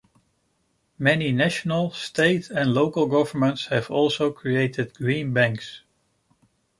[0.97, 5.83] Many national, state, and local governments have also created green banks.